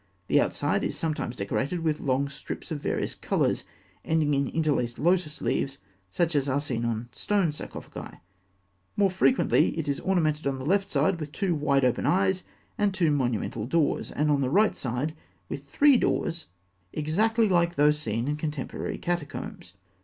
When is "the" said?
0.29-0.41, 10.57-10.65, 14.41-14.49